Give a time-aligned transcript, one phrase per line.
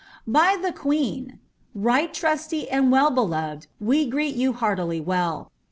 [0.41, 1.37] «"By the Queen.
[1.75, 5.51] Right tmsty and well beloved, we greet you heartily well.